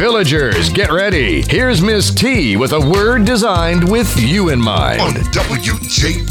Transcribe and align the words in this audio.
Villagers, 0.00 0.70
get 0.70 0.90
ready. 0.90 1.42
Here's 1.42 1.82
Miss 1.82 2.10
T 2.10 2.56
with 2.56 2.72
a 2.72 2.80
word 2.80 3.26
designed 3.26 3.86
with 3.86 4.10
you 4.18 4.48
in 4.48 4.58
mind. 4.58 4.98
On 4.98 5.12
WJBE. 5.12 6.24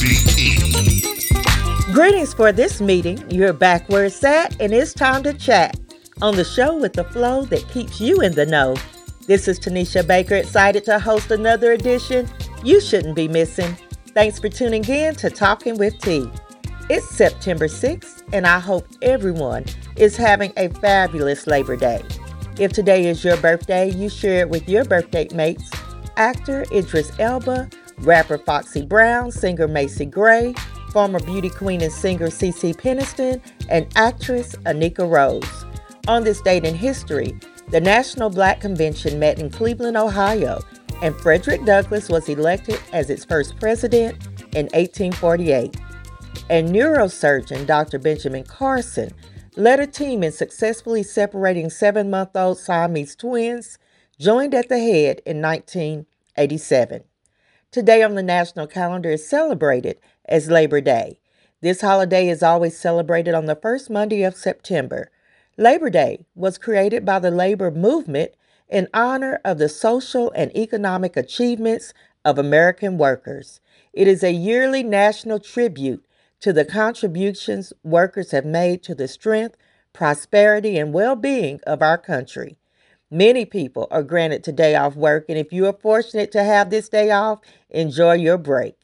Greetings 1.93 2.33
for 2.33 2.51
this 2.51 2.81
meeting. 2.81 3.23
You're 3.29 3.53
back 3.53 3.87
where 3.87 4.05
it's 4.05 4.23
at, 4.23 4.59
and 4.59 4.73
it's 4.73 4.91
time 4.91 5.21
to 5.21 5.35
chat 5.35 5.79
on 6.19 6.35
the 6.35 6.43
show 6.43 6.77
with 6.77 6.93
the 6.93 7.03
flow 7.03 7.45
that 7.45 7.69
keeps 7.69 8.01
you 8.01 8.21
in 8.21 8.33
the 8.33 8.47
know. 8.47 8.75
This 9.27 9.47
is 9.47 9.59
Tanisha 9.59 10.01
Baker, 10.07 10.33
excited 10.33 10.83
to 10.85 10.97
host 10.97 11.29
another 11.29 11.73
edition 11.73 12.27
you 12.63 12.81
shouldn't 12.81 13.15
be 13.15 13.27
missing. 13.27 13.77
Thanks 14.15 14.39
for 14.39 14.49
tuning 14.49 14.83
in 14.85 15.13
to 15.17 15.29
Talking 15.29 15.77
with 15.77 15.95
T. 15.99 16.27
It's 16.89 17.07
September 17.07 17.67
6th, 17.67 18.23
and 18.33 18.47
I 18.47 18.57
hope 18.57 18.87
everyone 19.03 19.65
is 19.95 20.17
having 20.17 20.53
a 20.57 20.69
fabulous 20.69 21.45
Labor 21.45 21.75
Day. 21.75 22.01
If 22.59 22.73
today 22.73 23.07
is 23.07 23.23
your 23.23 23.37
birthday, 23.37 23.89
you 23.89 24.09
share 24.09 24.41
it 24.41 24.49
with 24.49 24.67
your 24.67 24.83
birthday 24.83 25.29
mates 25.33 25.71
actor 26.17 26.65
Idris 26.73 27.17
Elba, 27.17 27.69
rapper 27.99 28.37
Foxy 28.37 28.85
Brown, 28.85 29.31
singer 29.31 29.65
Macy 29.65 30.05
Gray, 30.05 30.53
former 30.91 31.21
beauty 31.21 31.49
queen 31.49 31.81
and 31.81 31.93
singer 31.93 32.27
CeCe 32.27 32.75
Peniston, 32.75 33.41
and 33.69 33.87
actress 33.95 34.55
Anika 34.65 35.09
Rose. 35.09 35.65
On 36.09 36.25
this 36.25 36.41
date 36.41 36.65
in 36.65 36.75
history, 36.75 37.33
the 37.69 37.79
National 37.79 38.29
Black 38.29 38.59
Convention 38.59 39.19
met 39.19 39.39
in 39.39 39.49
Cleveland, 39.49 39.95
Ohio, 39.95 40.59
and 41.01 41.15
Frederick 41.15 41.63
Douglass 41.63 42.09
was 42.09 42.27
elected 42.27 42.77
as 42.91 43.09
its 43.09 43.23
first 43.23 43.57
president 43.57 44.21
in 44.53 44.65
1848. 44.73 45.77
And 46.49 46.75
neurosurgeon 46.75 47.65
Dr. 47.65 47.99
Benjamin 47.99 48.43
Carson 48.43 49.13
led 49.59 49.77
a 49.81 49.85
team 49.85 50.23
in 50.23 50.31
successfully 50.31 51.03
separating 51.03 51.69
seven 51.69 52.09
month 52.09 52.33
old 52.33 52.57
Siamese 52.57 53.13
twins, 53.13 53.77
joined 54.17 54.55
at 54.55 54.69
the 54.69 54.79
head 54.79 55.21
in 55.25 55.41
1987. 55.41 57.03
Today 57.69 58.01
on 58.01 58.15
the 58.15 58.23
national 58.23 58.67
calendar 58.67 59.11
is 59.11 59.27
celebrated 59.27 59.99
as 60.25 60.49
Labor 60.49 60.79
Day. 60.79 61.19
This 61.59 61.81
holiday 61.81 62.29
is 62.29 62.41
always 62.41 62.79
celebrated 62.79 63.33
on 63.33 63.47
the 63.47 63.55
first 63.55 63.89
Monday 63.89 64.23
of 64.23 64.37
September. 64.37 65.11
Labor 65.57 65.89
Day 65.89 66.25
was 66.35 66.57
created 66.57 67.03
by 67.03 67.19
the 67.19 67.29
labor 67.29 67.69
movement 67.69 68.31
in 68.69 68.87
honor 68.93 69.41
of 69.43 69.57
the 69.57 69.67
social 69.67 70.31
and 70.37 70.55
economic 70.55 71.17
achievements 71.17 71.93
of 72.23 72.37
American 72.37 72.97
workers. 72.97 73.59
It 73.91 74.07
is 74.07 74.23
a 74.23 74.31
yearly 74.31 74.83
national 74.83 75.39
tribute 75.39 76.05
to 76.39 76.53
the 76.53 76.65
contributions 76.65 77.73
workers 77.83 78.31
have 78.31 78.45
made 78.45 78.83
to 78.83 78.95
the 78.95 79.07
strength, 79.07 79.57
prosperity, 79.93 80.77
and 80.77 80.93
well 80.93 81.15
being 81.15 81.59
of 81.67 81.81
our 81.81 81.97
country. 81.97 82.57
Many 83.11 83.45
people 83.45 83.87
are 83.89 84.03
granted 84.03 84.43
today 84.43 84.75
off 84.75 84.95
work, 84.95 85.25
and 85.29 85.37
if 85.37 85.51
you 85.51 85.65
are 85.65 85.73
fortunate 85.73 86.31
to 86.33 86.43
have 86.43 86.69
this 86.69 86.89
day 86.89 87.09
off, 87.11 87.39
enjoy 87.69 88.13
your 88.13 88.37
break. 88.37 88.75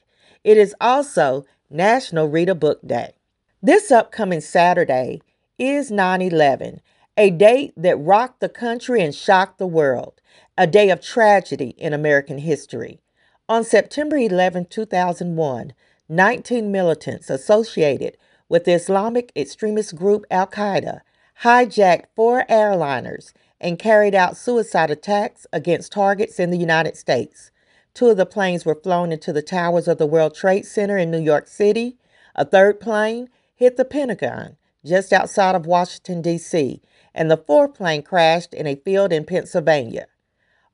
It 0.44 0.58
is 0.58 0.76
also 0.82 1.46
National 1.70 2.28
Read 2.28 2.50
a 2.50 2.56
Book 2.56 2.80
Day. 2.86 3.14
This 3.62 3.92
upcoming 3.92 4.42
Saturday 4.42 5.22
is 5.58 5.92
9 5.92 6.22
11, 6.22 6.82
a 7.18 7.30
date 7.30 7.74
that 7.78 7.98
rocked 7.98 8.40
the 8.40 8.50
country 8.50 9.02
and 9.02 9.14
shocked 9.14 9.58
the 9.58 9.68
world, 9.68 10.22
a 10.58 10.68
day 10.68 10.90
of 10.90 11.02
tragedy 11.02 11.76
in 11.78 11.94
American 11.94 12.40
history. 12.40 13.00
On 13.48 13.64
September 13.64 14.18
11, 14.18 14.66
2001, 14.66 15.74
19 16.10 16.72
militants 16.72 17.32
associated 17.32 18.16
with 18.48 18.66
the 18.66 18.74
Islamic 18.74 19.32
extremist 19.36 19.96
group 19.96 20.24
Al 20.30 20.46
Qaeda 20.46 21.02
hijacked 21.42 22.06
four 22.16 22.46
airliners 22.48 23.34
and 23.60 23.80
carried 23.80 24.14
out 24.14 24.38
suicide 24.38 24.92
attacks 24.92 25.48
against 25.52 25.92
targets 25.92 26.40
in 26.40 26.52
the 26.52 26.58
United 26.58 26.96
States. 26.96 27.50
Two 27.96 28.10
of 28.10 28.18
the 28.18 28.26
planes 28.26 28.66
were 28.66 28.76
flown 28.76 29.12
into 29.12 29.34
the 29.34 29.42
towers 29.42 29.88
of 29.88 29.98
the 29.98 30.06
World 30.06 30.36
Trade 30.36 30.66
Center 30.66 30.98
in 30.98 31.10
New 31.10 31.22
York 31.22 31.48
City. 31.48 31.98
A 32.36 32.46
third 32.46 32.80
plane 32.80 33.30
hit 33.56 33.76
the 33.76 33.86
Pentagon 33.86 34.58
just 34.86 35.12
outside 35.12 35.56
of 35.56 35.66
Washington, 35.66 36.22
D.C., 36.22 36.82
and 37.16 37.32
the 37.32 37.38
fourth 37.38 37.74
plane 37.74 38.04
crashed 38.04 38.54
in 38.54 38.68
a 38.68 38.76
field 38.76 39.12
in 39.12 39.26
Pennsylvania. 39.26 40.06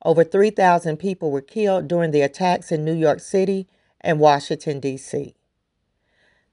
Over 0.04 0.24
3,000 0.24 0.98
people 0.98 1.30
were 1.30 1.40
killed 1.40 1.88
during 1.88 2.10
the 2.10 2.20
attacks 2.20 2.70
in 2.70 2.84
New 2.84 2.92
York 2.92 3.20
City 3.20 3.68
and 4.02 4.20
Washington, 4.20 4.80
D.C. 4.80 5.34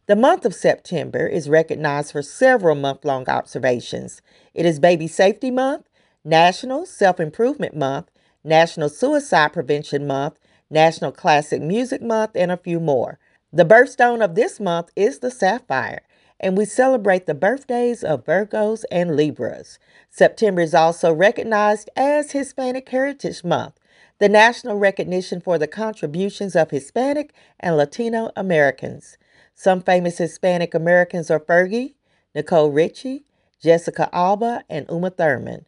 The 0.08 0.16
month 0.16 0.46
of 0.46 0.56
September 0.56 1.28
is 1.28 1.50
recognized 1.50 2.12
for 2.12 2.22
several 2.22 2.76
month 2.76 3.06
long 3.06 3.30
observations. 3.30 4.22
It 4.54 4.66
is 4.66 4.80
Baby 4.80 5.08
Safety 5.08 5.52
Month, 5.52 5.88
National 6.24 6.86
Self 6.86 7.20
Improvement 7.20 7.76
Month, 7.76 8.10
National 8.44 8.90
Suicide 8.90 9.54
Prevention 9.54 10.08
Month, 10.08 10.40
National 10.70 11.12
Classic 11.12 11.62
Music 11.62 12.02
Month, 12.02 12.32
and 12.36 12.52
a 12.52 12.58
few 12.58 12.80
more. 12.80 13.20
The 13.54 13.66
birthstone 13.66 14.24
of 14.24 14.36
this 14.36 14.60
month 14.60 14.92
is 14.96 15.20
the 15.20 15.32
sapphire 15.32 16.02
and 16.40 16.58
we 16.58 16.66
celebrate 16.66 17.26
the 17.26 17.34
birthdays 17.34 18.04
of 18.04 18.26
Virgos 18.26 18.84
and 18.92 19.16
Libras. 19.16 19.78
September 20.10 20.62
is 20.62 20.74
also 20.74 21.14
recognized 21.14 21.90
as 21.96 22.32
Hispanic 22.32 22.88
Heritage 22.90 23.44
Month, 23.44 23.79
the 24.20 24.30
national 24.30 24.78
recognition 24.78 25.40
for 25.40 25.58
the 25.58 25.68
contributions 25.68 26.56
of 26.56 26.72
Hispanic 26.72 27.34
and 27.60 27.78
Latino 27.78 28.32
Americans. 28.36 29.18
Some 29.56 29.82
famous 29.82 30.18
Hispanic 30.18 30.74
Americans 30.74 31.32
are 31.32 31.40
Fergie, 31.40 31.96
Nicole 32.36 32.70
Richie, 32.70 33.24
Jessica 33.62 34.10
Alba, 34.14 34.64
and 34.70 34.86
Uma 34.90 35.10
Thurman. 35.10 35.66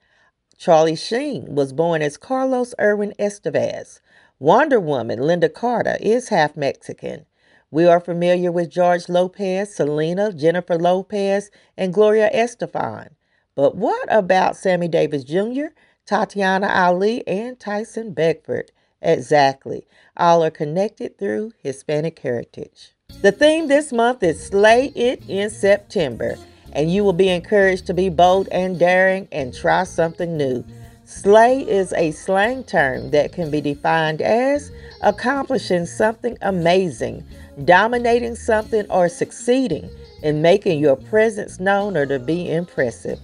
Charlie 0.57 0.95
Sheen 0.95 1.55
was 1.55 1.73
born 1.73 2.01
as 2.01 2.17
Carlos 2.17 2.75
Irwin 2.79 3.13
Estevez. 3.17 3.99
Wonder 4.37 4.79
Woman 4.79 5.19
Lynda 5.19 5.51
Carter 5.51 5.97
is 6.01 6.29
half 6.29 6.55
Mexican. 6.57 7.25
We 7.71 7.85
are 7.85 8.01
familiar 8.01 8.51
with 8.51 8.69
George 8.69 9.07
Lopez, 9.07 9.73
Selena, 9.73 10.33
Jennifer 10.33 10.77
Lopez, 10.77 11.51
and 11.77 11.93
Gloria 11.93 12.29
Estefan. 12.33 13.11
But 13.55 13.75
what 13.75 14.07
about 14.11 14.57
Sammy 14.57 14.87
Davis 14.89 15.23
Jr., 15.23 15.67
Tatiana 16.11 16.67
Ali, 16.67 17.25
and 17.25 17.57
Tyson 17.57 18.11
Beckford? 18.11 18.73
Exactly. 19.01 19.85
All 20.17 20.43
are 20.43 20.51
connected 20.51 21.17
through 21.17 21.53
Hispanic 21.63 22.19
heritage. 22.19 22.91
The 23.21 23.31
theme 23.31 23.69
this 23.69 23.93
month 23.93 24.21
is 24.21 24.47
Slay 24.47 24.87
It 24.87 25.23
in 25.29 25.49
September, 25.49 26.37
and 26.73 26.91
you 26.91 27.05
will 27.05 27.13
be 27.13 27.29
encouraged 27.29 27.85
to 27.87 27.93
be 27.93 28.09
bold 28.09 28.49
and 28.51 28.77
daring 28.77 29.29
and 29.31 29.53
try 29.53 29.85
something 29.85 30.35
new. 30.35 30.65
Slay 31.05 31.61
is 31.61 31.93
a 31.93 32.11
slang 32.11 32.65
term 32.65 33.11
that 33.11 33.31
can 33.31 33.49
be 33.49 33.61
defined 33.61 34.21
as 34.21 34.69
accomplishing 35.01 35.85
something 35.85 36.37
amazing 36.41 37.23
dominating 37.65 38.35
something, 38.35 38.85
or 38.89 39.09
succeeding 39.09 39.89
in 40.23 40.41
making 40.41 40.79
your 40.79 40.95
presence 40.95 41.59
known 41.59 41.95
or 41.97 42.05
to 42.05 42.19
be 42.19 42.51
impressive. 42.51 43.19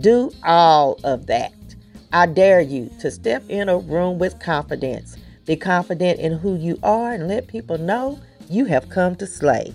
Do 0.00 0.30
all 0.44 0.98
of 1.04 1.26
that. 1.26 1.52
I 2.12 2.24
dare 2.26 2.62
you 2.62 2.90
to 3.00 3.10
step 3.10 3.42
in 3.50 3.68
a 3.68 3.76
room 3.76 4.18
with 4.18 4.40
confidence. 4.40 5.16
Be 5.44 5.56
confident 5.56 6.20
in 6.20 6.38
who 6.38 6.56
you 6.56 6.78
are 6.82 7.12
and 7.12 7.28
let 7.28 7.48
people 7.48 7.76
know 7.76 8.18
you 8.48 8.64
have 8.64 8.88
come 8.88 9.14
to 9.16 9.26
slay. 9.26 9.74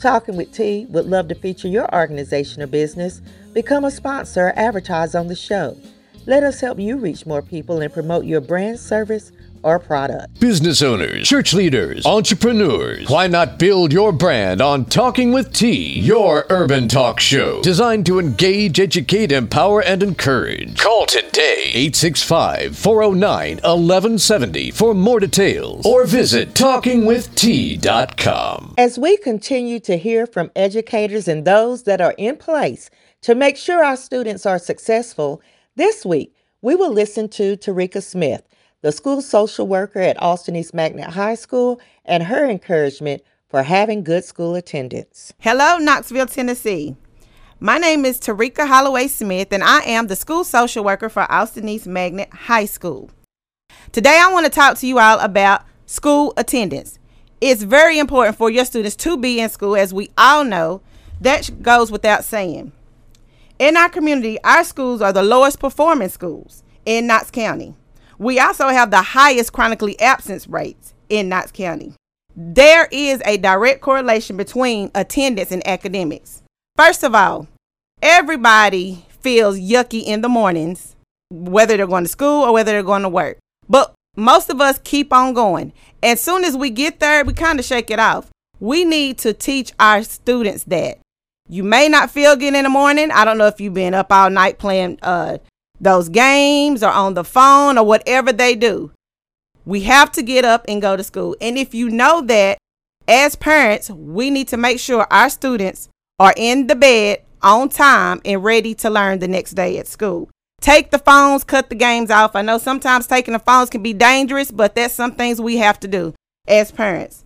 Talking 0.00 0.36
with 0.36 0.52
T 0.52 0.86
would 0.90 1.06
love 1.06 1.28
to 1.28 1.36
feature 1.36 1.68
your 1.68 1.92
organization 1.94 2.62
or 2.62 2.66
business. 2.66 3.20
Become 3.52 3.84
a 3.84 3.92
sponsor 3.92 4.48
or 4.48 4.58
advertise 4.58 5.14
on 5.14 5.28
the 5.28 5.36
show. 5.36 5.76
Let 6.26 6.42
us 6.42 6.60
help 6.60 6.80
you 6.80 6.96
reach 6.96 7.26
more 7.26 7.42
people 7.42 7.80
and 7.80 7.92
promote 7.92 8.24
your 8.24 8.40
brand, 8.40 8.80
service, 8.80 9.30
or 9.62 9.78
product. 9.78 10.40
Business 10.40 10.82
owners, 10.82 11.28
church 11.28 11.54
leaders, 11.54 12.04
entrepreneurs, 12.06 13.08
why 13.08 13.26
not 13.26 13.58
build 13.58 13.92
your 13.92 14.12
brand 14.12 14.60
on 14.60 14.84
Talking 14.84 15.32
with 15.32 15.52
T, 15.52 15.98
your 16.00 16.46
urban 16.50 16.88
talk 16.88 17.20
show 17.20 17.62
designed 17.62 18.06
to 18.06 18.18
engage, 18.18 18.80
educate, 18.80 19.32
empower, 19.32 19.82
and 19.82 20.02
encourage. 20.02 20.78
Call 20.78 21.06
today 21.06 21.70
865 21.74 22.76
409 22.76 23.56
1170 23.56 24.70
for 24.70 24.94
more 24.94 25.20
details 25.20 25.84
or 25.86 26.06
visit 26.06 26.54
talkingwitht.com. 26.54 28.74
As 28.78 28.98
we 28.98 29.16
continue 29.18 29.78
to 29.80 29.96
hear 29.96 30.26
from 30.26 30.50
educators 30.56 31.28
and 31.28 31.44
those 31.44 31.84
that 31.84 32.00
are 32.00 32.14
in 32.18 32.36
place 32.36 32.90
to 33.22 33.34
make 33.34 33.56
sure 33.56 33.82
our 33.84 33.96
students 33.96 34.46
are 34.46 34.58
successful, 34.58 35.40
this 35.76 36.04
week 36.04 36.34
we 36.60 36.74
will 36.74 36.92
listen 36.92 37.28
to 37.28 37.56
Tarika 37.56 38.02
Smith 38.02 38.42
the 38.80 38.92
school 38.92 39.20
social 39.20 39.66
worker 39.66 39.98
at 39.98 40.20
Austin 40.22 40.54
East 40.54 40.72
Magnet 40.72 41.10
High 41.10 41.34
School, 41.34 41.80
and 42.04 42.22
her 42.22 42.48
encouragement 42.48 43.22
for 43.48 43.64
having 43.64 44.04
good 44.04 44.24
school 44.24 44.54
attendance. 44.54 45.32
Hello, 45.40 45.78
Knoxville, 45.78 46.26
Tennessee. 46.26 46.94
My 47.58 47.78
name 47.78 48.04
is 48.04 48.20
Tarika 48.20 48.68
Holloway 48.68 49.08
Smith, 49.08 49.52
and 49.52 49.64
I 49.64 49.80
am 49.80 50.06
the 50.06 50.14
school 50.14 50.44
social 50.44 50.84
worker 50.84 51.08
for 51.08 51.30
Austin 51.30 51.68
East 51.68 51.88
Magnet 51.88 52.32
High 52.32 52.66
School. 52.66 53.10
Today, 53.90 54.20
I 54.22 54.32
want 54.32 54.46
to 54.46 54.50
talk 54.50 54.78
to 54.78 54.86
you 54.86 55.00
all 55.00 55.18
about 55.18 55.64
school 55.86 56.32
attendance. 56.36 57.00
It's 57.40 57.64
very 57.64 57.98
important 57.98 58.36
for 58.36 58.48
your 58.48 58.64
students 58.64 58.94
to 58.96 59.16
be 59.16 59.40
in 59.40 59.48
school, 59.48 59.74
as 59.74 59.92
we 59.92 60.10
all 60.16 60.44
know. 60.44 60.82
That 61.20 61.62
goes 61.62 61.90
without 61.90 62.22
saying. 62.22 62.70
In 63.58 63.76
our 63.76 63.88
community, 63.88 64.38
our 64.44 64.62
schools 64.62 65.02
are 65.02 65.12
the 65.12 65.24
lowest 65.24 65.58
performing 65.58 66.10
schools 66.10 66.62
in 66.86 67.08
Knox 67.08 67.32
County. 67.32 67.74
We 68.18 68.40
also 68.40 68.68
have 68.68 68.90
the 68.90 69.02
highest 69.02 69.52
chronically 69.52 69.98
absence 70.00 70.48
rates 70.48 70.94
in 71.08 71.28
Knox 71.28 71.52
County. 71.52 71.94
There 72.34 72.88
is 72.90 73.22
a 73.24 73.36
direct 73.36 73.80
correlation 73.80 74.36
between 74.36 74.90
attendance 74.94 75.52
and 75.52 75.66
academics. 75.66 76.42
First 76.76 77.02
of 77.04 77.14
all, 77.14 77.48
everybody 78.02 79.04
feels 79.20 79.58
yucky 79.58 80.04
in 80.04 80.20
the 80.20 80.28
mornings, 80.28 80.96
whether 81.30 81.76
they're 81.76 81.86
going 81.86 82.04
to 82.04 82.10
school 82.10 82.44
or 82.44 82.52
whether 82.52 82.72
they're 82.72 82.82
going 82.82 83.02
to 83.02 83.08
work. 83.08 83.38
But 83.68 83.94
most 84.16 84.50
of 84.50 84.60
us 84.60 84.80
keep 84.82 85.12
on 85.12 85.32
going. 85.32 85.72
As 86.02 86.20
soon 86.20 86.44
as 86.44 86.56
we 86.56 86.70
get 86.70 87.00
there, 87.00 87.24
we 87.24 87.32
kind 87.32 87.58
of 87.58 87.64
shake 87.64 87.90
it 87.90 88.00
off. 88.00 88.30
We 88.60 88.84
need 88.84 89.18
to 89.18 89.32
teach 89.32 89.72
our 89.78 90.02
students 90.02 90.64
that. 90.64 90.98
You 91.48 91.62
may 91.62 91.88
not 91.88 92.10
feel 92.10 92.36
good 92.36 92.54
in 92.54 92.64
the 92.64 92.68
morning. 92.68 93.10
I 93.10 93.24
don't 93.24 93.38
know 93.38 93.46
if 93.46 93.60
you've 93.60 93.74
been 93.74 93.94
up 93.94 94.12
all 94.12 94.28
night 94.28 94.58
playing 94.58 94.98
uh, 95.02 95.38
those 95.80 96.08
games 96.08 96.82
or 96.82 96.90
on 96.90 97.14
the 97.14 97.24
phone 97.24 97.78
or 97.78 97.84
whatever 97.84 98.32
they 98.32 98.54
do. 98.54 98.92
We 99.64 99.82
have 99.82 100.10
to 100.12 100.22
get 100.22 100.44
up 100.44 100.64
and 100.66 100.82
go 100.82 100.96
to 100.96 101.04
school. 101.04 101.36
And 101.40 101.58
if 101.58 101.74
you 101.74 101.90
know 101.90 102.22
that, 102.22 102.58
as 103.06 103.36
parents, 103.36 103.90
we 103.90 104.30
need 104.30 104.48
to 104.48 104.56
make 104.56 104.80
sure 104.80 105.06
our 105.10 105.30
students 105.30 105.88
are 106.18 106.34
in 106.36 106.66
the 106.66 106.74
bed 106.74 107.22
on 107.42 107.68
time 107.68 108.20
and 108.24 108.42
ready 108.42 108.74
to 108.74 108.90
learn 108.90 109.18
the 109.18 109.28
next 109.28 109.52
day 109.52 109.78
at 109.78 109.86
school. 109.86 110.28
Take 110.60 110.90
the 110.90 110.98
phones, 110.98 111.44
cut 111.44 111.68
the 111.68 111.74
games 111.74 112.10
off. 112.10 112.34
I 112.34 112.42
know 112.42 112.58
sometimes 112.58 113.06
taking 113.06 113.32
the 113.32 113.38
phones 113.38 113.70
can 113.70 113.82
be 113.82 113.92
dangerous, 113.92 114.50
but 114.50 114.74
that's 114.74 114.94
some 114.94 115.12
things 115.12 115.40
we 115.40 115.58
have 115.58 115.78
to 115.80 115.88
do 115.88 116.14
as 116.48 116.72
parents. 116.72 117.24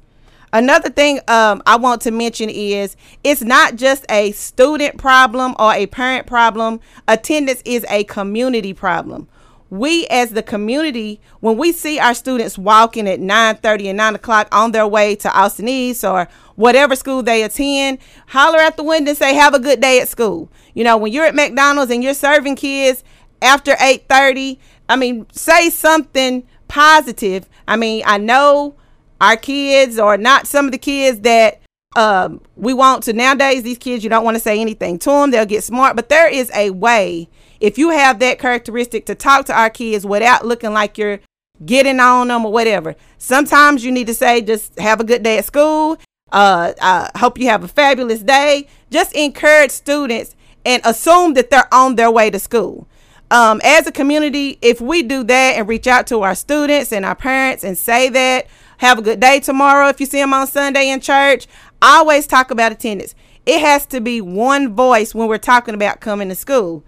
Another 0.54 0.90
thing 0.90 1.18
um, 1.28 1.62
I 1.64 1.76
want 1.76 2.02
to 2.02 2.10
mention 2.10 2.50
is 2.50 2.94
it's 3.24 3.40
not 3.40 3.76
just 3.76 4.04
a 4.10 4.32
student 4.32 4.98
problem 4.98 5.54
or 5.58 5.72
a 5.72 5.86
parent 5.86 6.26
problem. 6.26 6.80
Attendance 7.08 7.62
is 7.64 7.86
a 7.88 8.04
community 8.04 8.74
problem. 8.74 9.28
We 9.70 10.06
as 10.08 10.32
the 10.32 10.42
community, 10.42 11.22
when 11.40 11.56
we 11.56 11.72
see 11.72 11.98
our 11.98 12.12
students 12.12 12.58
walking 12.58 13.08
at 13.08 13.18
9 13.18 13.56
30 13.56 13.88
and 13.88 13.96
9 13.96 14.16
o'clock 14.16 14.48
on 14.52 14.72
their 14.72 14.86
way 14.86 15.14
to 15.16 15.34
Austin 15.34 15.68
East 15.68 16.04
or 16.04 16.28
whatever 16.56 16.94
school 16.96 17.22
they 17.22 17.42
attend, 17.42 17.96
holler 18.26 18.58
at 18.58 18.76
the 18.76 18.82
window 18.82 19.12
and 19.12 19.18
say, 19.18 19.32
have 19.32 19.54
a 19.54 19.58
good 19.58 19.80
day 19.80 20.00
at 20.00 20.08
school. 20.08 20.50
You 20.74 20.84
know, 20.84 20.98
when 20.98 21.12
you're 21.12 21.24
at 21.24 21.34
McDonald's 21.34 21.90
and 21.90 22.04
you're 22.04 22.12
serving 22.12 22.56
kids 22.56 23.02
after 23.40 23.74
8 23.80 24.06
30, 24.06 24.60
I 24.90 24.96
mean, 24.96 25.26
say 25.32 25.70
something 25.70 26.46
positive. 26.68 27.48
I 27.66 27.76
mean, 27.76 28.02
I 28.04 28.18
know 28.18 28.76
our 29.22 29.36
kids 29.36 29.98
or 29.98 30.18
not 30.18 30.46
some 30.46 30.66
of 30.66 30.72
the 30.72 30.78
kids 30.78 31.20
that 31.20 31.62
um, 31.94 32.40
we 32.56 32.74
want 32.74 33.04
to. 33.04 33.12
Nowadays 33.12 33.62
these 33.62 33.78
kids 33.78 34.02
you 34.02 34.10
don't 34.10 34.24
want 34.24 34.34
to 34.34 34.40
say 34.40 34.60
anything 34.60 34.98
to 34.98 35.10
them 35.10 35.30
they'll 35.30 35.46
get 35.46 35.64
smart. 35.64 35.96
But 35.96 36.08
there 36.08 36.28
is 36.28 36.50
a 36.54 36.70
way. 36.70 37.28
If 37.60 37.78
you 37.78 37.90
have 37.90 38.18
that 38.18 38.38
characteristic 38.38 39.06
to 39.06 39.14
talk 39.14 39.46
to 39.46 39.56
our 39.56 39.70
kids 39.70 40.04
without 40.04 40.44
looking 40.44 40.72
like 40.72 40.98
you're 40.98 41.20
getting 41.64 42.00
on 42.00 42.28
them 42.28 42.44
or 42.44 42.52
whatever. 42.52 42.96
Sometimes 43.18 43.84
you 43.84 43.92
need 43.92 44.08
to 44.08 44.14
say 44.14 44.40
just 44.40 44.76
have 44.78 45.00
a 45.00 45.04
good 45.04 45.22
day 45.22 45.38
at 45.38 45.44
school. 45.44 45.98
Uh, 46.32 46.72
i 46.80 47.10
hope 47.18 47.38
you 47.38 47.46
have 47.48 47.62
a 47.62 47.68
fabulous 47.68 48.22
day. 48.22 48.66
Just 48.90 49.14
encourage 49.14 49.70
students 49.70 50.34
and 50.64 50.82
assume 50.84 51.34
that 51.34 51.50
they're 51.50 51.72
on 51.72 51.94
their 51.94 52.10
way 52.10 52.30
to 52.30 52.38
school. 52.38 52.88
Um, 53.30 53.60
as 53.64 53.86
a 53.86 53.92
community 53.92 54.58
if 54.60 54.80
we 54.80 55.02
do 55.02 55.22
that 55.24 55.56
and 55.56 55.68
reach 55.68 55.86
out 55.86 56.06
to 56.08 56.22
our 56.22 56.34
students 56.34 56.92
and 56.92 57.04
our 57.04 57.14
parents 57.14 57.64
and 57.64 57.78
say 57.78 58.08
that 58.10 58.46
have 58.82 58.98
a 58.98 59.02
good 59.02 59.20
day 59.20 59.38
tomorrow 59.38 59.88
if 59.88 60.00
you 60.00 60.06
see 60.06 60.18
them 60.18 60.34
on 60.34 60.44
Sunday 60.46 60.90
in 60.90 61.00
church. 61.00 61.46
Always 61.80 62.26
talk 62.26 62.50
about 62.50 62.72
attendance. 62.72 63.14
It 63.46 63.60
has 63.60 63.86
to 63.86 64.00
be 64.00 64.20
one 64.20 64.74
voice 64.74 65.14
when 65.14 65.28
we're 65.28 65.38
talking 65.38 65.74
about 65.74 66.00
coming 66.00 66.28
to 66.28 66.34
school. 66.34 66.84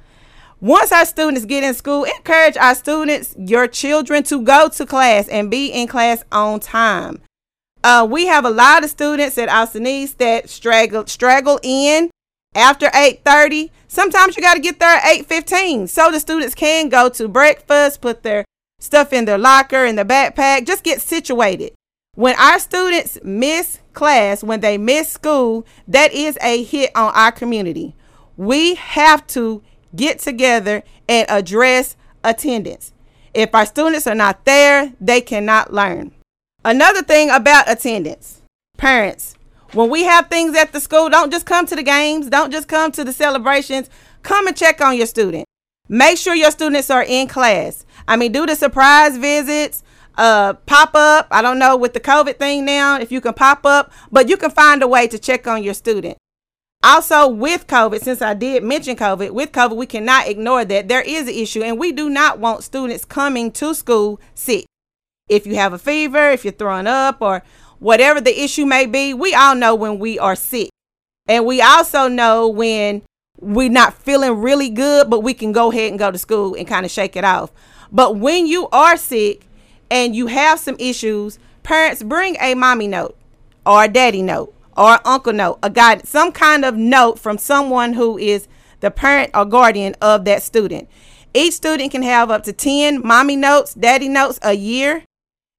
Once 0.60 0.90
our 0.90 1.04
students 1.04 1.44
get 1.44 1.62
in 1.62 1.72
school, 1.72 2.02
encourage 2.04 2.56
our 2.56 2.74
students, 2.74 3.36
your 3.38 3.68
children, 3.68 4.24
to 4.24 4.42
go 4.42 4.68
to 4.68 4.84
class 4.84 5.28
and 5.28 5.52
be 5.52 5.68
in 5.68 5.86
class 5.86 6.24
on 6.32 6.58
time. 6.58 7.20
Uh, 7.84 8.06
we 8.10 8.26
have 8.26 8.44
a 8.44 8.50
lot 8.50 8.82
of 8.82 8.90
students 8.90 9.38
at 9.38 9.48
Austin 9.48 9.86
East 9.86 10.18
that 10.18 10.50
straggle 10.50 11.06
straggle 11.06 11.60
in 11.62 12.10
after 12.56 12.90
8:30. 12.92 13.70
Sometimes 13.86 14.36
you 14.36 14.42
got 14.42 14.54
to 14.54 14.60
get 14.60 14.80
there 14.80 14.96
at 14.96 15.04
8:15 15.04 15.86
so 15.86 16.10
the 16.10 16.18
students 16.18 16.56
can 16.56 16.88
go 16.88 17.08
to 17.10 17.28
breakfast, 17.28 18.00
put 18.00 18.24
their 18.24 18.44
stuff 18.80 19.12
in 19.12 19.26
their 19.26 19.38
locker 19.38 19.84
in 19.84 19.94
their 19.94 20.04
backpack, 20.04 20.66
just 20.66 20.82
get 20.82 21.00
situated. 21.00 21.72
When 22.14 22.36
our 22.36 22.58
students 22.58 23.18
miss 23.24 23.80
class, 23.92 24.44
when 24.44 24.60
they 24.60 24.78
miss 24.78 25.10
school, 25.10 25.66
that 25.88 26.12
is 26.12 26.38
a 26.40 26.62
hit 26.62 26.90
on 26.94 27.12
our 27.14 27.32
community. 27.32 27.94
We 28.36 28.74
have 28.76 29.26
to 29.28 29.62
get 29.96 30.20
together 30.20 30.82
and 31.08 31.28
address 31.28 31.96
attendance. 32.22 32.92
If 33.32 33.54
our 33.54 33.66
students 33.66 34.06
are 34.06 34.14
not 34.14 34.44
there, 34.44 34.92
they 35.00 35.20
cannot 35.20 35.72
learn. 35.72 36.12
Another 36.64 37.02
thing 37.02 37.30
about 37.30 37.70
attendance 37.70 38.40
parents, 38.76 39.34
when 39.72 39.90
we 39.90 40.04
have 40.04 40.28
things 40.28 40.56
at 40.56 40.72
the 40.72 40.80
school, 40.80 41.08
don't 41.08 41.30
just 41.30 41.46
come 41.46 41.66
to 41.66 41.76
the 41.76 41.82
games, 41.82 42.28
don't 42.28 42.50
just 42.50 42.68
come 42.68 42.92
to 42.92 43.04
the 43.04 43.12
celebrations, 43.12 43.88
come 44.22 44.46
and 44.46 44.56
check 44.56 44.80
on 44.80 44.96
your 44.96 45.06
student. 45.06 45.44
Make 45.88 46.18
sure 46.18 46.34
your 46.34 46.50
students 46.50 46.90
are 46.90 47.02
in 47.02 47.28
class. 47.28 47.84
I 48.06 48.16
mean, 48.16 48.32
do 48.32 48.46
the 48.46 48.56
surprise 48.56 49.16
visits, 49.16 49.82
uh 50.16 50.54
pop 50.66 50.94
up. 50.94 51.26
I 51.30 51.42
don't 51.42 51.58
know 51.58 51.76
with 51.76 51.94
the 51.94 52.00
COVID 52.00 52.38
thing 52.38 52.64
now 52.64 52.98
if 53.00 53.10
you 53.10 53.20
can 53.20 53.34
pop 53.34 53.64
up, 53.66 53.92
but 54.10 54.28
you 54.28 54.36
can 54.36 54.50
find 54.50 54.82
a 54.82 54.88
way 54.88 55.06
to 55.08 55.18
check 55.18 55.46
on 55.46 55.62
your 55.62 55.74
student. 55.74 56.16
Also, 56.82 57.26
with 57.26 57.66
COVID, 57.66 58.00
since 58.02 58.20
I 58.20 58.34
did 58.34 58.62
mention 58.62 58.94
COVID, 58.94 59.30
with 59.30 59.52
COVID, 59.52 59.74
we 59.74 59.86
cannot 59.86 60.28
ignore 60.28 60.66
that 60.66 60.86
there 60.86 61.00
is 61.00 61.28
an 61.28 61.34
issue, 61.34 61.62
and 61.62 61.78
we 61.78 61.92
do 61.92 62.10
not 62.10 62.38
want 62.38 62.62
students 62.62 63.06
coming 63.06 63.50
to 63.52 63.74
school 63.74 64.20
sick. 64.34 64.66
If 65.26 65.46
you 65.46 65.54
have 65.54 65.72
a 65.72 65.78
fever, 65.78 66.30
if 66.30 66.44
you're 66.44 66.52
throwing 66.52 66.86
up, 66.86 67.22
or 67.22 67.42
whatever 67.78 68.20
the 68.20 68.38
issue 68.38 68.66
may 68.66 68.84
be, 68.84 69.14
we 69.14 69.34
all 69.34 69.54
know 69.54 69.74
when 69.74 69.98
we 69.98 70.18
are 70.18 70.36
sick. 70.36 70.68
And 71.26 71.46
we 71.46 71.62
also 71.62 72.06
know 72.06 72.48
when 72.48 73.00
we're 73.40 73.70
not 73.70 73.94
feeling 73.94 74.42
really 74.42 74.68
good, 74.68 75.08
but 75.08 75.20
we 75.20 75.32
can 75.32 75.52
go 75.52 75.72
ahead 75.72 75.88
and 75.90 75.98
go 75.98 76.10
to 76.10 76.18
school 76.18 76.54
and 76.54 76.68
kind 76.68 76.84
of 76.84 76.92
shake 76.92 77.16
it 77.16 77.24
off. 77.24 77.50
But 77.90 78.16
when 78.16 78.46
you 78.46 78.68
are 78.68 78.98
sick, 78.98 79.46
and 79.90 80.14
you 80.14 80.26
have 80.28 80.58
some 80.58 80.76
issues, 80.78 81.38
parents 81.62 82.02
bring 82.02 82.36
a 82.40 82.54
mommy 82.54 82.86
note 82.88 83.16
or 83.64 83.84
a 83.84 83.88
daddy 83.88 84.22
note 84.22 84.54
or 84.76 84.94
an 84.94 85.00
uncle 85.04 85.32
note, 85.32 85.58
a 85.62 85.70
guide, 85.70 86.06
some 86.06 86.32
kind 86.32 86.64
of 86.64 86.76
note 86.76 87.18
from 87.18 87.38
someone 87.38 87.94
who 87.94 88.18
is 88.18 88.48
the 88.80 88.90
parent 88.90 89.30
or 89.34 89.44
guardian 89.44 89.94
of 90.00 90.24
that 90.24 90.42
student. 90.42 90.88
Each 91.32 91.54
student 91.54 91.90
can 91.90 92.02
have 92.02 92.30
up 92.30 92.44
to 92.44 92.52
10 92.52 93.06
mommy 93.06 93.36
notes, 93.36 93.74
daddy 93.74 94.08
notes 94.08 94.38
a 94.42 94.52
year, 94.52 95.04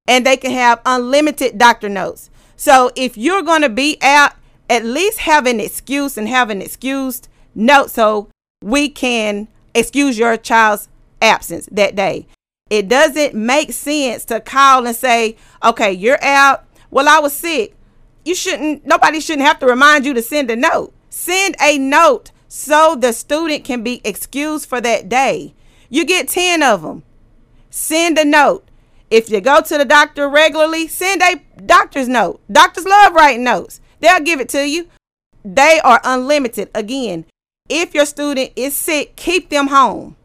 and 0.06 0.24
they 0.24 0.36
can 0.36 0.52
have 0.52 0.80
unlimited 0.86 1.58
doctor 1.58 1.88
notes. 1.88 2.30
So 2.56 2.90
if 2.96 3.18
you're 3.18 3.42
going 3.42 3.62
to 3.62 3.68
be 3.68 3.98
out, 4.00 4.32
at 4.70 4.84
least 4.84 5.18
have 5.20 5.46
an 5.46 5.60
excuse 5.60 6.16
and 6.16 6.28
have 6.28 6.50
an 6.50 6.62
excused 6.62 7.28
note 7.54 7.90
so 7.90 8.28
we 8.62 8.88
can 8.88 9.48
excuse 9.74 10.18
your 10.18 10.36
child's 10.36 10.88
absence 11.20 11.68
that 11.70 11.94
day. 11.94 12.26
It 12.68 12.88
doesn't 12.88 13.34
make 13.34 13.72
sense 13.72 14.24
to 14.24 14.40
call 14.40 14.86
and 14.86 14.96
say, 14.96 15.36
okay, 15.62 15.92
you're 15.92 16.22
out. 16.22 16.64
Well, 16.90 17.08
I 17.08 17.20
was 17.20 17.32
sick. 17.32 17.76
You 18.24 18.34
shouldn't, 18.34 18.84
nobody 18.84 19.20
shouldn't 19.20 19.46
have 19.46 19.60
to 19.60 19.66
remind 19.66 20.04
you 20.04 20.14
to 20.14 20.22
send 20.22 20.50
a 20.50 20.56
note. 20.56 20.92
Send 21.08 21.54
a 21.62 21.78
note 21.78 22.32
so 22.48 22.96
the 22.96 23.12
student 23.12 23.64
can 23.64 23.84
be 23.84 24.00
excused 24.02 24.68
for 24.68 24.80
that 24.80 25.08
day. 25.08 25.54
You 25.88 26.04
get 26.04 26.28
10 26.28 26.62
of 26.62 26.82
them. 26.82 27.04
Send 27.70 28.18
a 28.18 28.24
note. 28.24 28.68
If 29.10 29.30
you 29.30 29.40
go 29.40 29.60
to 29.60 29.78
the 29.78 29.84
doctor 29.84 30.28
regularly, 30.28 30.88
send 30.88 31.22
a 31.22 31.40
doctor's 31.64 32.08
note. 32.08 32.40
Doctors 32.50 32.84
love 32.84 33.14
writing 33.14 33.44
notes, 33.44 33.80
they'll 34.00 34.20
give 34.20 34.40
it 34.40 34.48
to 34.50 34.68
you. 34.68 34.88
They 35.44 35.78
are 35.84 36.00
unlimited. 36.02 36.70
Again, 36.74 37.26
if 37.68 37.94
your 37.94 38.06
student 38.06 38.52
is 38.56 38.74
sick, 38.74 39.14
keep 39.14 39.50
them 39.50 39.68
home. 39.68 40.15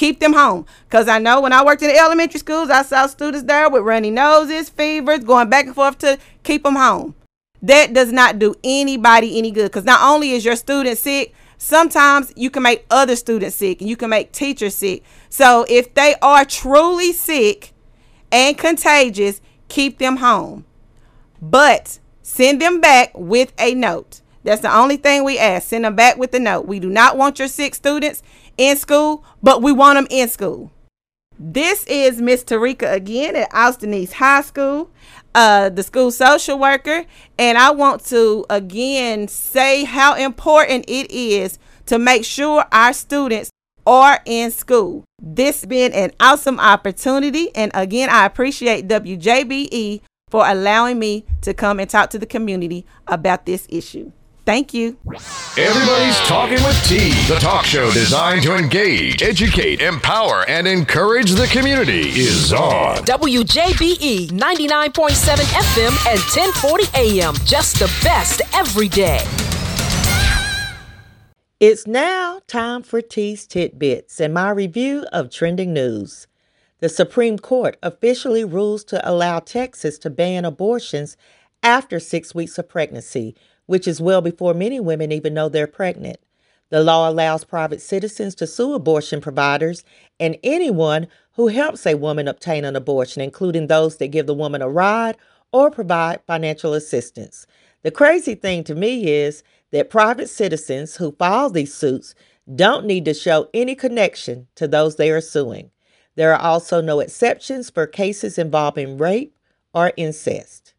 Keep 0.00 0.18
them 0.18 0.32
home. 0.32 0.64
Because 0.88 1.08
I 1.08 1.18
know 1.18 1.42
when 1.42 1.52
I 1.52 1.62
worked 1.62 1.82
in 1.82 1.90
elementary 1.90 2.40
schools, 2.40 2.70
I 2.70 2.80
saw 2.80 3.06
students 3.06 3.44
there 3.44 3.68
with 3.68 3.82
runny 3.82 4.10
noses, 4.10 4.70
fevers, 4.70 5.24
going 5.24 5.50
back 5.50 5.66
and 5.66 5.74
forth 5.74 5.98
to 5.98 6.18
keep 6.42 6.62
them 6.62 6.76
home. 6.76 7.14
That 7.60 7.92
does 7.92 8.10
not 8.10 8.38
do 8.38 8.54
anybody 8.64 9.36
any 9.36 9.50
good. 9.50 9.64
Because 9.64 9.84
not 9.84 10.00
only 10.02 10.30
is 10.30 10.42
your 10.42 10.56
student 10.56 10.96
sick, 10.96 11.34
sometimes 11.58 12.32
you 12.34 12.48
can 12.48 12.62
make 12.62 12.86
other 12.90 13.14
students 13.14 13.56
sick 13.56 13.82
and 13.82 13.90
you 13.90 13.96
can 13.98 14.08
make 14.08 14.32
teachers 14.32 14.74
sick. 14.74 15.04
So 15.28 15.66
if 15.68 15.92
they 15.92 16.14
are 16.22 16.46
truly 16.46 17.12
sick 17.12 17.74
and 18.32 18.56
contagious, 18.56 19.42
keep 19.68 19.98
them 19.98 20.16
home. 20.16 20.64
But 21.42 21.98
send 22.22 22.62
them 22.62 22.80
back 22.80 23.10
with 23.14 23.52
a 23.58 23.74
note. 23.74 24.22
That's 24.44 24.62
the 24.62 24.74
only 24.74 24.96
thing 24.96 25.24
we 25.24 25.38
ask. 25.38 25.68
Send 25.68 25.84
them 25.84 25.94
back 25.94 26.16
with 26.16 26.32
a 26.32 26.40
note. 26.40 26.66
We 26.66 26.80
do 26.80 26.88
not 26.88 27.18
want 27.18 27.38
your 27.38 27.48
sick 27.48 27.74
students 27.74 28.22
in 28.60 28.76
school, 28.76 29.24
but 29.42 29.62
we 29.62 29.72
want 29.72 29.96
them 29.96 30.06
in 30.10 30.28
school. 30.28 30.70
This 31.38 31.84
is 31.86 32.20
Miss 32.20 32.44
Tarika 32.44 32.92
again 32.92 33.34
at 33.34 33.48
Austin 33.54 33.94
East 33.94 34.12
High 34.12 34.42
School, 34.42 34.90
uh, 35.34 35.70
the 35.70 35.82
school 35.82 36.10
social 36.10 36.58
worker, 36.58 37.06
and 37.38 37.56
I 37.56 37.70
want 37.70 38.04
to 38.06 38.44
again 38.50 39.28
say 39.28 39.84
how 39.84 40.14
important 40.14 40.84
it 40.88 41.10
is 41.10 41.58
to 41.86 41.98
make 41.98 42.26
sure 42.26 42.66
our 42.70 42.92
students 42.92 43.50
are 43.86 44.20
in 44.26 44.50
school. 44.50 45.04
This 45.22 45.62
has 45.62 45.66
been 45.66 45.94
an 45.94 46.12
awesome 46.20 46.60
opportunity. 46.60 47.48
And 47.56 47.72
again, 47.72 48.10
I 48.10 48.26
appreciate 48.26 48.88
WJBE 48.88 50.02
for 50.28 50.46
allowing 50.46 50.98
me 50.98 51.24
to 51.40 51.54
come 51.54 51.80
and 51.80 51.88
talk 51.88 52.10
to 52.10 52.18
the 52.18 52.26
community 52.26 52.84
about 53.06 53.46
this 53.46 53.66
issue. 53.70 54.12
Thank 54.50 54.74
you. 54.74 54.96
Everybody's 55.56 56.18
Talking 56.26 56.60
with 56.64 56.84
T, 56.84 57.10
the 57.32 57.38
talk 57.38 57.64
show 57.64 57.88
designed 57.92 58.42
to 58.42 58.56
engage, 58.56 59.22
educate, 59.22 59.80
empower, 59.80 60.44
and 60.48 60.66
encourage 60.66 61.30
the 61.30 61.46
community, 61.46 62.08
is 62.08 62.52
on. 62.52 62.96
WJBE 63.04 64.30
99.7 64.30 65.36
FM 65.36 65.94
and 66.10 66.18
1040 66.18 66.84
AM. 66.96 67.36
Just 67.44 67.78
the 67.78 67.86
best 68.02 68.42
every 68.52 68.88
day. 68.88 69.24
It's 71.60 71.86
now 71.86 72.40
time 72.48 72.82
for 72.82 73.00
T's 73.00 73.46
Tidbits 73.46 74.18
and 74.20 74.34
my 74.34 74.50
review 74.50 75.06
of 75.12 75.30
trending 75.30 75.72
news. 75.72 76.26
The 76.80 76.88
Supreme 76.88 77.38
Court 77.38 77.76
officially 77.84 78.42
rules 78.42 78.82
to 78.86 79.08
allow 79.08 79.38
Texas 79.38 79.96
to 79.98 80.10
ban 80.10 80.44
abortions 80.44 81.16
after 81.62 82.00
six 82.00 82.34
weeks 82.34 82.58
of 82.58 82.68
pregnancy, 82.68 83.36
which 83.70 83.86
is 83.86 84.00
well 84.00 84.20
before 84.20 84.52
many 84.52 84.80
women 84.80 85.12
even 85.12 85.32
know 85.32 85.48
they're 85.48 85.68
pregnant. 85.68 86.18
The 86.70 86.82
law 86.82 87.08
allows 87.08 87.44
private 87.44 87.80
citizens 87.80 88.34
to 88.34 88.46
sue 88.48 88.74
abortion 88.74 89.20
providers 89.20 89.84
and 90.18 90.36
anyone 90.42 91.06
who 91.34 91.46
helps 91.46 91.86
a 91.86 91.94
woman 91.94 92.26
obtain 92.26 92.64
an 92.64 92.74
abortion, 92.74 93.22
including 93.22 93.68
those 93.68 93.98
that 93.98 94.08
give 94.08 94.26
the 94.26 94.34
woman 94.34 94.60
a 94.60 94.68
ride 94.68 95.16
or 95.52 95.70
provide 95.70 96.18
financial 96.26 96.74
assistance. 96.74 97.46
The 97.82 97.92
crazy 97.92 98.34
thing 98.34 98.64
to 98.64 98.74
me 98.74 99.06
is 99.06 99.44
that 99.70 99.88
private 99.88 100.28
citizens 100.28 100.96
who 100.96 101.12
file 101.12 101.48
these 101.48 101.72
suits 101.72 102.16
don't 102.52 102.86
need 102.86 103.04
to 103.04 103.14
show 103.14 103.48
any 103.54 103.76
connection 103.76 104.48
to 104.56 104.66
those 104.66 104.96
they 104.96 105.12
are 105.12 105.20
suing. 105.20 105.70
There 106.16 106.34
are 106.34 106.40
also 106.40 106.80
no 106.80 106.98
exceptions 106.98 107.70
for 107.70 107.86
cases 107.86 108.36
involving 108.36 108.98
rape 108.98 109.32
or 109.72 109.92
incest. 109.96 110.74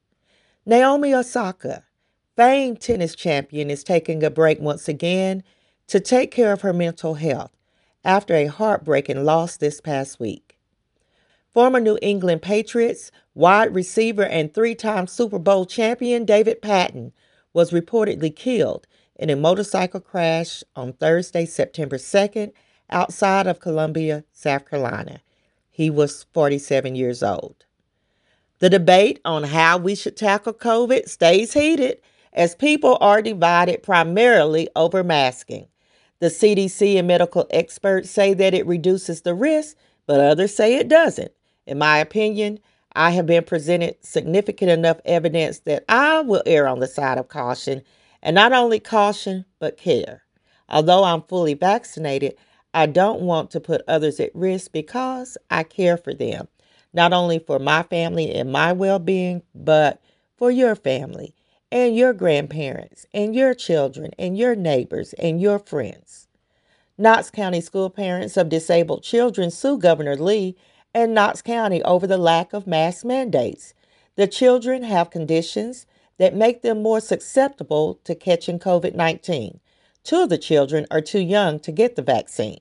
Naomi 0.66 1.14
Osaka, 1.14 1.86
famed 2.36 2.80
tennis 2.80 3.16
champion, 3.16 3.70
is 3.70 3.84
taking 3.84 4.24
a 4.24 4.30
break 4.30 4.60
once 4.60 4.88
again 4.88 5.44
to 5.88 6.00
take 6.00 6.32
care 6.32 6.54
of 6.54 6.62
her 6.62 6.74
mental 6.74 7.16
health 7.16 7.52
after 8.04 8.34
a 8.34 8.48
heartbreaking 8.48 9.24
loss 9.24 9.58
this 9.58 9.82
past 9.82 10.20
week. 10.20 10.58
Former 11.54 11.80
New 11.80 12.00
England 12.02 12.42
Patriots 12.42 13.12
wide 13.34 13.76
receiver 13.76 14.24
and 14.24 14.54
three 14.54 14.76
time 14.76 15.08
Super 15.08 15.40
Bowl 15.40 15.66
champion 15.66 16.26
David 16.26 16.62
Patten 16.62 17.12
was 17.54 17.72
reportedly 17.72 18.34
killed 18.34 18.88
in 19.16 19.30
a 19.30 19.36
motorcycle 19.36 20.00
crash 20.00 20.64
on 20.76 20.94
Thursday, 20.94 21.46
September 21.46 21.98
2nd, 21.98 22.54
outside 22.90 23.48
of 23.48 23.60
Columbia, 23.60 24.24
South 24.32 24.70
Carolina. 24.70 25.22
He 25.70 25.90
was 25.90 26.26
47 26.34 26.96
years 26.96 27.22
old. 27.22 27.66
The 28.60 28.70
debate 28.70 29.20
on 29.26 29.44
how 29.44 29.78
we 29.78 29.96
should 29.96 30.16
tackle 30.16 30.54
COVID 30.54 31.10
stays 31.10 31.54
heated 31.54 32.00
as 32.34 32.56
people 32.56 32.98
are 33.02 33.22
divided 33.22 33.84
primarily 33.84 34.70
over 34.76 35.04
masking. 35.04 35.68
The 36.20 36.28
CDC 36.28 36.98
and 36.98 37.08
medical 37.08 37.48
experts 37.50 38.10
say 38.10 38.34
that 38.36 38.54
it 38.54 38.68
reduces 38.68 39.22
the 39.22 39.34
risk, 39.34 39.76
but 40.06 40.20
others 40.20 40.56
say 40.56 40.76
it 40.76 40.88
doesn't. 40.88 41.32
In 41.66 41.78
my 41.78 41.98
opinion, 41.98 42.60
I 42.94 43.12
have 43.12 43.26
been 43.26 43.44
presented 43.44 43.96
significant 44.02 44.70
enough 44.70 45.00
evidence 45.06 45.60
that 45.60 45.84
I 45.90 46.22
will 46.22 46.44
err 46.46 46.68
on 46.68 46.80
the 46.80 46.88
side 46.88 47.18
of 47.18 47.28
caution, 47.28 47.82
and 48.22 48.36
not 48.36 48.54
only 48.54 48.80
caution, 48.80 49.46
but 49.60 49.78
care. 49.78 50.24
Although 50.70 51.04
I'm 51.04 51.24
fully 51.24 51.54
vaccinated, 51.54 52.36
I 52.74 52.86
don't 52.86 53.22
want 53.22 53.52
to 53.52 53.60
put 53.60 53.82
others 53.88 54.20
at 54.20 54.36
risk 54.36 54.72
because 54.72 55.38
I 55.50 55.64
care 55.64 55.98
for 55.98 56.14
them, 56.14 56.48
not 56.94 57.14
only 57.14 57.40
for 57.40 57.60
my 57.60 57.84
family 57.84 58.34
and 58.34 58.52
my 58.52 58.74
well 58.74 59.00
being, 59.00 59.42
but 59.56 60.02
for 60.38 60.52
your 60.52 60.76
family 60.76 61.34
and 61.72 61.96
your 61.96 62.14
grandparents 62.14 63.06
and 63.14 63.36
your 63.36 63.54
children 63.54 64.12
and 64.20 64.38
your 64.38 64.56
neighbors 64.56 65.14
and 65.14 65.42
your 65.42 65.60
friends. 65.60 66.28
Knox 66.98 67.30
County 67.30 67.62
school 67.62 67.90
parents 67.90 68.38
of 68.38 68.50
disabled 68.50 69.04
children 69.04 69.52
sue 69.52 69.78
Governor 69.78 70.16
Lee 70.18 70.56
and 70.94 71.14
Knox 71.14 71.42
County 71.42 71.82
over 71.84 72.06
the 72.08 72.18
lack 72.18 72.54
of 72.54 72.68
mask 72.68 73.06
mandates. 73.06 73.74
The 74.16 74.28
children 74.28 74.84
have 74.84 75.10
conditions 75.10 75.86
that 76.18 76.36
make 76.36 76.62
them 76.62 76.84
more 76.84 77.00
susceptible 77.00 78.00
to 78.04 78.16
catching 78.16 78.60
COVID 78.60 78.96
19. 78.96 79.60
Two 80.04 80.24
of 80.24 80.30
the 80.30 80.38
children 80.38 80.86
are 80.92 81.02
too 81.02 81.22
young 81.22 81.60
to 81.62 81.72
get 81.72 81.96
the 81.96 82.02
vaccine. 82.02 82.60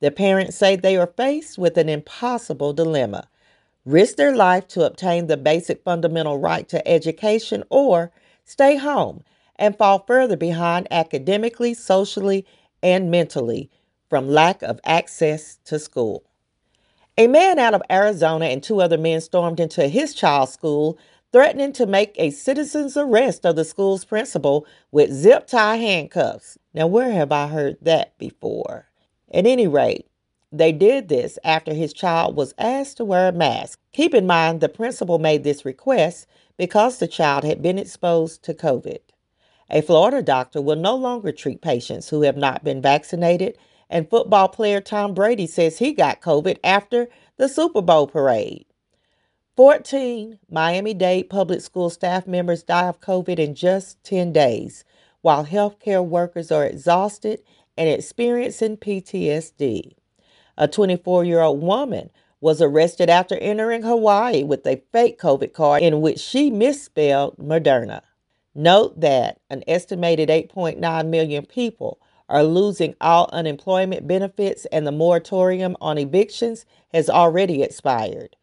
The 0.00 0.10
parents 0.10 0.56
say 0.56 0.76
they 0.76 0.96
are 0.96 1.12
faced 1.16 1.58
with 1.58 1.78
an 1.78 1.88
impossible 1.88 2.72
dilemma 2.72 3.28
risk 3.84 4.16
their 4.16 4.36
life 4.36 4.68
to 4.68 4.84
obtain 4.84 5.26
the 5.26 5.36
basic 5.36 5.82
fundamental 5.82 6.38
right 6.38 6.68
to 6.68 6.86
education 6.86 7.64
or 7.70 8.12
stay 8.48 8.76
home 8.76 9.22
and 9.56 9.76
fall 9.76 10.04
further 10.06 10.36
behind 10.36 10.88
academically, 10.90 11.74
socially, 11.74 12.46
and 12.82 13.10
mentally 13.10 13.70
from 14.08 14.28
lack 14.28 14.62
of 14.62 14.80
access 14.84 15.58
to 15.64 15.78
school. 15.78 16.24
A 17.18 17.26
man 17.26 17.58
out 17.58 17.74
of 17.74 17.82
Arizona 17.90 18.46
and 18.46 18.62
two 18.62 18.80
other 18.80 18.96
men 18.96 19.20
stormed 19.20 19.60
into 19.60 19.88
his 19.88 20.14
child's 20.14 20.52
school, 20.52 20.96
threatening 21.30 21.72
to 21.74 21.84
make 21.84 22.14
a 22.16 22.30
citizen's 22.30 22.96
arrest 22.96 23.44
of 23.44 23.56
the 23.56 23.64
school's 23.64 24.04
principal 24.04 24.64
with 24.92 25.12
zip 25.12 25.46
tie 25.46 25.76
handcuffs. 25.76 26.56
Now, 26.72 26.86
where 26.86 27.10
have 27.10 27.32
I 27.32 27.48
heard 27.48 27.76
that 27.82 28.16
before? 28.18 28.88
At 29.34 29.46
any 29.46 29.66
rate, 29.66 30.06
they 30.50 30.72
did 30.72 31.08
this 31.08 31.38
after 31.44 31.74
his 31.74 31.92
child 31.92 32.34
was 32.34 32.54
asked 32.56 32.96
to 32.96 33.04
wear 33.04 33.28
a 33.28 33.32
mask. 33.32 33.78
Keep 33.92 34.14
in 34.14 34.26
mind, 34.26 34.60
the 34.60 34.68
principal 34.70 35.18
made 35.18 35.44
this 35.44 35.66
request 35.66 36.26
because 36.58 36.98
the 36.98 37.08
child 37.08 37.44
had 37.44 37.62
been 37.62 37.78
exposed 37.78 38.42
to 38.42 38.52
COVID. 38.52 38.98
A 39.70 39.80
Florida 39.80 40.22
doctor 40.22 40.60
will 40.60 40.76
no 40.76 40.94
longer 40.96 41.32
treat 41.32 41.62
patients 41.62 42.10
who 42.10 42.22
have 42.22 42.36
not 42.36 42.64
been 42.64 42.82
vaccinated 42.82 43.56
and 43.90 44.10
football 44.10 44.48
player 44.48 44.80
Tom 44.80 45.14
Brady 45.14 45.46
says 45.46 45.78
he 45.78 45.92
got 45.92 46.20
COVID 46.20 46.58
after 46.62 47.08
the 47.36 47.48
Super 47.48 47.80
Bowl 47.80 48.06
parade. 48.06 48.66
14 49.56 50.38
Miami 50.50 50.94
Dade 50.94 51.28
public 51.30 51.60
school 51.60 51.90
staff 51.90 52.26
members 52.26 52.62
die 52.62 52.86
of 52.86 53.00
COVID 53.00 53.38
in 53.38 53.54
just 53.54 54.02
10 54.04 54.32
days, 54.32 54.84
while 55.20 55.46
healthcare 55.46 56.04
workers 56.04 56.52
are 56.52 56.64
exhausted 56.64 57.42
and 57.76 57.88
experiencing 57.88 58.76
PTSD. 58.76 59.94
A 60.56 60.68
24 60.68 61.24
year 61.24 61.40
old 61.40 61.62
woman 61.62 62.10
was 62.40 62.62
arrested 62.62 63.10
after 63.10 63.36
entering 63.38 63.82
Hawaii 63.82 64.44
with 64.44 64.66
a 64.66 64.82
fake 64.92 65.18
COVID 65.20 65.52
card 65.52 65.82
in 65.82 66.00
which 66.00 66.20
she 66.20 66.50
misspelled 66.50 67.36
Moderna. 67.38 68.02
Note 68.54 69.00
that 69.00 69.40
an 69.50 69.64
estimated 69.68 70.28
8.9 70.28 71.08
million 71.08 71.46
people 71.46 72.00
are 72.28 72.44
losing 72.44 72.94
all 73.00 73.28
unemployment 73.32 74.06
benefits 74.06 74.66
and 74.66 74.86
the 74.86 74.92
moratorium 74.92 75.76
on 75.80 75.98
evictions 75.98 76.66
has 76.92 77.10
already 77.10 77.62
expired. 77.62 78.36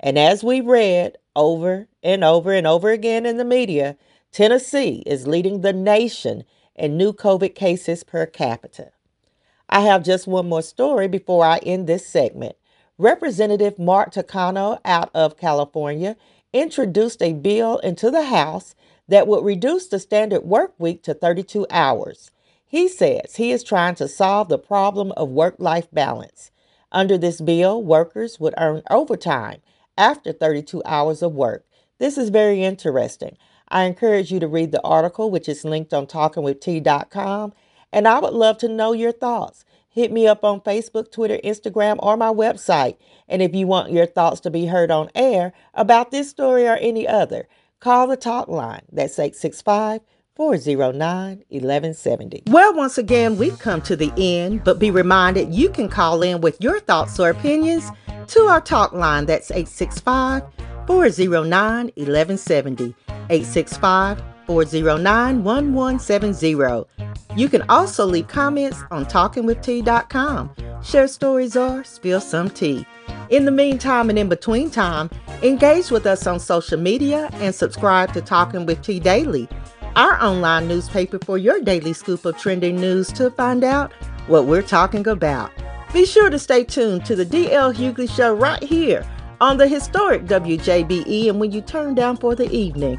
And 0.00 0.18
as 0.18 0.44
we 0.44 0.60
read 0.60 1.18
over 1.36 1.88
and 2.02 2.24
over 2.24 2.52
and 2.52 2.66
over 2.66 2.90
again 2.90 3.26
in 3.26 3.36
the 3.36 3.44
media, 3.44 3.96
Tennessee 4.32 5.02
is 5.06 5.26
leading 5.26 5.60
the 5.62 5.72
nation 5.72 6.44
in 6.76 6.96
new 6.96 7.12
COVID 7.12 7.54
cases 7.54 8.04
per 8.04 8.26
capita. 8.26 8.92
I 9.68 9.80
have 9.80 10.04
just 10.04 10.26
one 10.26 10.48
more 10.48 10.62
story 10.62 11.08
before 11.08 11.44
I 11.44 11.58
end 11.58 11.86
this 11.86 12.06
segment. 12.06 12.56
Representative 13.00 13.78
Mark 13.78 14.12
Takano 14.12 14.78
out 14.84 15.08
of 15.14 15.38
California 15.38 16.16
introduced 16.52 17.22
a 17.22 17.32
bill 17.32 17.78
into 17.78 18.10
the 18.10 18.24
House 18.24 18.74
that 19.08 19.26
would 19.26 19.42
reduce 19.42 19.88
the 19.88 19.98
standard 19.98 20.42
work 20.42 20.74
week 20.78 21.02
to 21.04 21.14
32 21.14 21.66
hours. 21.70 22.30
He 22.66 22.88
says 22.88 23.36
he 23.36 23.52
is 23.52 23.64
trying 23.64 23.94
to 23.94 24.06
solve 24.06 24.50
the 24.50 24.58
problem 24.58 25.12
of 25.12 25.30
work 25.30 25.54
life 25.56 25.88
balance. 25.90 26.50
Under 26.92 27.16
this 27.16 27.40
bill, 27.40 27.82
workers 27.82 28.38
would 28.38 28.52
earn 28.58 28.82
overtime 28.90 29.62
after 29.96 30.30
32 30.30 30.82
hours 30.84 31.22
of 31.22 31.32
work. 31.32 31.64
This 31.96 32.18
is 32.18 32.28
very 32.28 32.62
interesting. 32.62 33.38
I 33.68 33.84
encourage 33.84 34.30
you 34.30 34.40
to 34.40 34.46
read 34.46 34.72
the 34.72 34.82
article, 34.82 35.30
which 35.30 35.48
is 35.48 35.64
linked 35.64 35.94
on 35.94 36.06
talkingwitht.com, 36.06 37.54
and 37.94 38.06
I 38.06 38.18
would 38.18 38.34
love 38.34 38.58
to 38.58 38.68
know 38.68 38.92
your 38.92 39.12
thoughts. 39.12 39.64
Hit 39.92 40.12
me 40.12 40.28
up 40.28 40.44
on 40.44 40.60
Facebook, 40.60 41.10
Twitter, 41.10 41.38
Instagram, 41.42 41.96
or 41.98 42.16
my 42.16 42.28
website. 42.28 42.96
And 43.28 43.42
if 43.42 43.54
you 43.54 43.66
want 43.66 43.90
your 43.90 44.06
thoughts 44.06 44.38
to 44.42 44.50
be 44.50 44.66
heard 44.66 44.92
on 44.92 45.10
air 45.16 45.52
about 45.74 46.12
this 46.12 46.30
story 46.30 46.68
or 46.68 46.76
any 46.76 47.08
other, 47.08 47.48
call 47.80 48.06
the 48.06 48.16
talk 48.16 48.46
line. 48.46 48.82
That's 48.92 49.18
865 49.18 50.00
409 50.36 51.44
1170. 51.48 52.44
Well, 52.46 52.72
once 52.74 52.98
again, 52.98 53.36
we've 53.36 53.58
come 53.58 53.82
to 53.82 53.96
the 53.96 54.12
end, 54.16 54.62
but 54.62 54.78
be 54.78 54.92
reminded 54.92 55.52
you 55.52 55.68
can 55.68 55.88
call 55.88 56.22
in 56.22 56.40
with 56.40 56.62
your 56.62 56.78
thoughts 56.78 57.18
or 57.18 57.30
opinions 57.30 57.90
to 58.28 58.42
our 58.42 58.60
talk 58.60 58.92
line. 58.92 59.26
That's 59.26 59.50
865 59.50 60.44
409 60.86 61.86
1170. 61.96 62.94
865 63.28 64.22
409 64.50 65.44
1170. 65.44 66.84
You 67.36 67.48
can 67.48 67.62
also 67.68 68.04
leave 68.04 68.26
comments 68.26 68.82
on 68.90 69.04
talkingwitht.com 69.04 70.50
share 70.82 71.08
stories, 71.08 71.56
or 71.56 71.84
spill 71.84 72.20
some 72.20 72.50
tea. 72.50 72.86
In 73.28 73.44
the 73.44 73.50
meantime 73.50 74.10
and 74.10 74.18
in 74.18 74.28
between 74.28 74.70
time, 74.70 75.10
engage 75.42 75.90
with 75.90 76.06
us 76.06 76.26
on 76.26 76.40
social 76.40 76.78
media 76.78 77.28
and 77.34 77.54
subscribe 77.54 78.12
to 78.14 78.20
Talking 78.20 78.66
with 78.66 78.82
T 78.82 78.98
Daily, 78.98 79.48
our 79.94 80.20
online 80.22 80.66
newspaper 80.66 81.18
for 81.24 81.38
your 81.38 81.60
daily 81.60 81.92
scoop 81.92 82.24
of 82.24 82.36
trending 82.38 82.76
news 82.80 83.12
to 83.12 83.30
find 83.30 83.62
out 83.62 83.92
what 84.26 84.46
we're 84.46 84.62
talking 84.62 85.06
about. 85.06 85.52
Be 85.92 86.04
sure 86.06 86.30
to 86.30 86.38
stay 86.38 86.64
tuned 86.64 87.04
to 87.06 87.14
the 87.14 87.26
DL 87.26 87.74
Hughley 87.74 88.08
Show 88.10 88.34
right 88.34 88.62
here 88.62 89.06
on 89.40 89.56
the 89.56 89.66
historic 89.68 90.24
WJBE 90.24 91.28
and 91.28 91.40
when 91.40 91.52
you 91.52 91.60
turn 91.60 91.94
down 91.94 92.16
for 92.16 92.34
the 92.34 92.50
evening. 92.50 92.98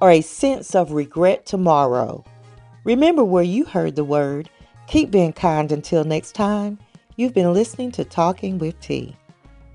or 0.00 0.10
a 0.10 0.20
sense 0.20 0.74
of 0.74 0.92
regret 0.92 1.46
tomorrow. 1.46 2.24
Remember 2.84 3.24
where 3.24 3.44
you 3.44 3.64
heard 3.64 3.96
the 3.96 4.04
word. 4.04 4.48
Keep 4.86 5.10
being 5.10 5.32
kind 5.32 5.70
until 5.70 6.04
next 6.04 6.32
time. 6.32 6.78
You've 7.16 7.34
been 7.34 7.52
listening 7.52 7.90
to 7.92 8.04
Talking 8.04 8.58
with 8.58 8.80
T. 8.80 9.16